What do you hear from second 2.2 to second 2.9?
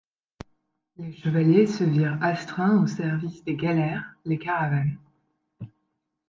astreints au